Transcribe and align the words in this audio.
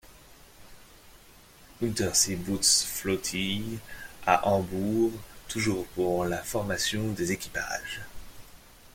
Unterseebootsflottille 1.83 3.77
à 4.25 4.47
Hambourg, 4.47 5.11
toujours 5.47 5.85
pour 5.89 6.25
la 6.25 6.39
formation 6.41 7.11
des 7.11 7.31
équipages. 7.31 8.01